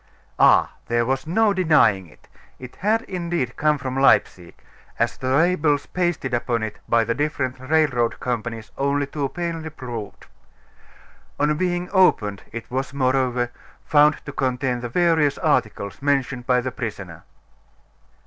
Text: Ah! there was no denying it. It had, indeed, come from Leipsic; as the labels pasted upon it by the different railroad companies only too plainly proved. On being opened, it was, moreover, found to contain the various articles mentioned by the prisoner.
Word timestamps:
Ah! 0.39 0.71
there 0.87 1.05
was 1.05 1.27
no 1.27 1.53
denying 1.53 2.07
it. 2.07 2.27
It 2.57 2.77
had, 2.77 3.03
indeed, 3.03 3.55
come 3.55 3.77
from 3.77 3.95
Leipsic; 3.95 4.63
as 4.97 5.15
the 5.15 5.27
labels 5.29 5.85
pasted 5.85 6.33
upon 6.33 6.63
it 6.63 6.79
by 6.89 7.03
the 7.03 7.13
different 7.13 7.59
railroad 7.59 8.19
companies 8.19 8.71
only 8.79 9.05
too 9.05 9.29
plainly 9.29 9.69
proved. 9.69 10.25
On 11.39 11.55
being 11.55 11.87
opened, 11.91 12.41
it 12.51 12.71
was, 12.71 12.95
moreover, 12.95 13.51
found 13.85 14.25
to 14.25 14.31
contain 14.33 14.79
the 14.79 14.89
various 14.89 15.37
articles 15.37 16.01
mentioned 16.01 16.47
by 16.47 16.61
the 16.61 16.71
prisoner. 16.71 17.21